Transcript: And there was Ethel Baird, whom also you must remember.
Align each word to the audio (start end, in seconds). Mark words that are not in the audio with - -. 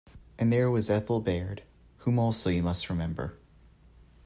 And 0.39 0.51
there 0.51 0.71
was 0.71 0.89
Ethel 0.89 1.21
Baird, 1.21 1.61
whom 1.97 2.17
also 2.17 2.49
you 2.49 2.63
must 2.63 2.89
remember. 2.89 3.37